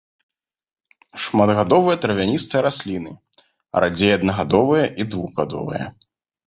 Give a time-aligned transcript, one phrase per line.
[1.25, 3.11] Шматгадовыя травяністыя расліны,
[3.85, 5.85] радзей аднагадовыя і двухгадовыя.